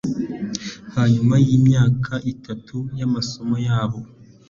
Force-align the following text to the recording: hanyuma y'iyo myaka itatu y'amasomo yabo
hanyuma 0.95 1.33
y'iyo 1.43 1.57
myaka 1.67 2.13
itatu 2.33 2.77
y'amasomo 2.99 3.55
yabo 3.67 3.99